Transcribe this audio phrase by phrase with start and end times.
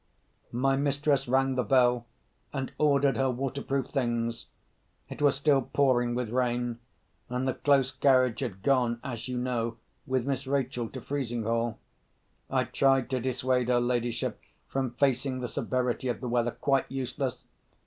[0.51, 2.07] My mistress rang the bell,
[2.51, 4.47] and ordered her waterproof things.
[5.09, 6.79] It was still pouring with rain;
[7.29, 9.77] and the close carriage had gone, as you know,
[10.07, 11.77] with Miss Rachel to Frizinghall.
[12.49, 16.49] I tried to dissuade her ladyship from facing the severity of the weather.
[16.49, 17.45] Quite useless!